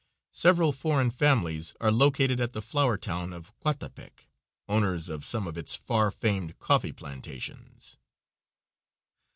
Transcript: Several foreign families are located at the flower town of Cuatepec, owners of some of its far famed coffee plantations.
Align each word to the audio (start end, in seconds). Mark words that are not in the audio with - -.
Several 0.33 0.71
foreign 0.71 1.11
families 1.11 1.75
are 1.79 1.91
located 1.91 2.39
at 2.39 2.53
the 2.53 2.61
flower 2.63 2.97
town 2.97 3.31
of 3.33 3.53
Cuatepec, 3.59 4.27
owners 4.67 5.09
of 5.09 5.23
some 5.23 5.45
of 5.45 5.59
its 5.59 5.75
far 5.75 6.09
famed 6.09 6.57
coffee 6.57 6.91
plantations. 6.91 7.97